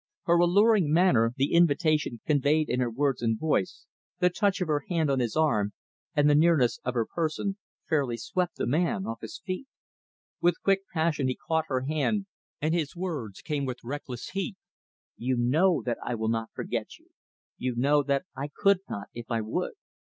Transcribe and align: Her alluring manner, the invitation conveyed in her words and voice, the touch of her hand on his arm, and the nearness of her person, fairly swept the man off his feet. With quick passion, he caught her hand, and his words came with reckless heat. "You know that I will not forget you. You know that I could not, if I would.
Her 0.23 0.35
alluring 0.37 0.91
manner, 0.91 1.31
the 1.37 1.53
invitation 1.53 2.21
conveyed 2.25 2.69
in 2.71 2.79
her 2.79 2.89
words 2.89 3.21
and 3.21 3.39
voice, 3.39 3.85
the 4.17 4.31
touch 4.31 4.59
of 4.59 4.67
her 4.67 4.83
hand 4.89 5.11
on 5.11 5.19
his 5.19 5.35
arm, 5.35 5.73
and 6.15 6.27
the 6.27 6.33
nearness 6.33 6.79
of 6.83 6.95
her 6.95 7.05
person, 7.05 7.57
fairly 7.87 8.17
swept 8.17 8.55
the 8.55 8.65
man 8.65 9.05
off 9.05 9.21
his 9.21 9.39
feet. 9.45 9.67
With 10.41 10.59
quick 10.63 10.87
passion, 10.91 11.27
he 11.27 11.35
caught 11.47 11.65
her 11.67 11.81
hand, 11.81 12.25
and 12.59 12.73
his 12.73 12.95
words 12.95 13.41
came 13.41 13.63
with 13.63 13.83
reckless 13.83 14.29
heat. 14.29 14.55
"You 15.17 15.37
know 15.37 15.83
that 15.83 15.99
I 16.03 16.15
will 16.15 16.29
not 16.29 16.49
forget 16.51 16.97
you. 16.97 17.09
You 17.59 17.75
know 17.75 18.01
that 18.01 18.25
I 18.35 18.47
could 18.57 18.79
not, 18.89 19.09
if 19.13 19.29
I 19.29 19.41
would. 19.41 19.73